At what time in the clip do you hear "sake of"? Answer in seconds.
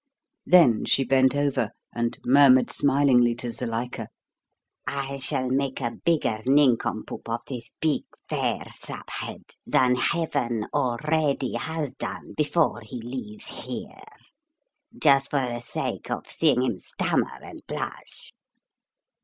15.61-16.25